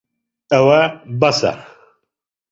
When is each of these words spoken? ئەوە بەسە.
ئەوە 0.51 0.79
بەسە. 1.19 1.51